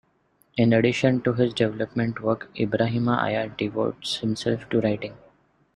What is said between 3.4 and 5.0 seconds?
devotes himself to